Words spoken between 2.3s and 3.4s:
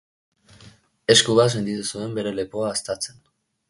lepoa haztatzen.